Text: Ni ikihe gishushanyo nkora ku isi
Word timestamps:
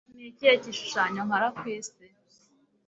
Ni 0.13 0.23
ikihe 0.29 0.53
gishushanyo 0.63 1.21
nkora 1.27 1.47
ku 1.57 1.63
isi 1.77 2.03